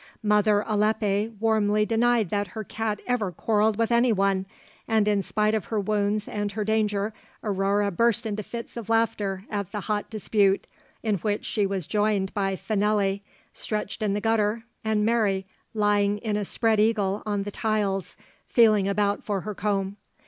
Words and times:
Mother 0.23 0.63
Alippe 0.65 1.31
warmly 1.39 1.85
denied 1.85 2.31
that 2.31 2.47
her 2.57 2.63
cat 2.63 2.99
ever 3.05 3.31
quarrelled 3.31 3.77
with 3.77 3.91
anyone, 3.91 4.47
and 4.87 5.07
in 5.07 5.21
spite 5.21 5.53
of 5.53 5.65
her 5.65 5.79
wounds 5.79 6.27
and 6.27 6.53
her 6.53 6.63
danger, 6.63 7.13
Aurore 7.43 7.91
burst 7.91 8.25
into 8.25 8.41
fits 8.41 8.75
of 8.75 8.89
laughter 8.89 9.45
at 9.47 9.71
the 9.71 9.81
hot 9.81 10.09
dispute, 10.09 10.65
in 11.03 11.17
which 11.17 11.45
she 11.45 11.67
was 11.67 11.85
joined 11.85 12.33
by 12.33 12.55
Fanelly 12.55 13.21
stretched 13.53 14.01
in 14.01 14.15
the 14.15 14.21
gutter, 14.21 14.63
and 14.83 15.05
Mary 15.05 15.45
lying 15.75 16.17
in 16.17 16.35
a 16.35 16.45
'spread 16.45 16.79
eagle' 16.79 17.21
on 17.27 17.43
the 17.43 17.51
tiles, 17.51 18.17
feeling 18.47 18.87
about 18.87 19.23
for 19.23 19.41
her 19.41 19.53
comb. 19.53 19.97